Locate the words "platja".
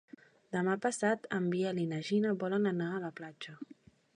3.21-3.59